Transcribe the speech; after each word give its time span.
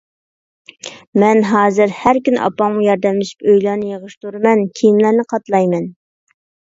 مەن 1.23 1.41
ھازىر 1.49 1.91
ھەر 1.97 2.19
كۈنى 2.27 2.39
ئاپامغا 2.45 2.85
ياردەملىشىپ 2.85 3.45
ئۆيلەرنى 3.51 3.91
يىغىشتۇرىمەن، 3.91 4.63
كىيىملەرنى 4.81 5.27
قاتلايمەن. 5.35 5.87